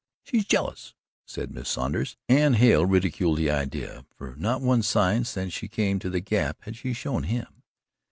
[0.23, 0.95] "She's jealous,"
[1.27, 5.99] said Miss Saunders, and Hale ridiculed the idea, for not one sign since she came
[5.99, 7.61] to the Gap had she shown him.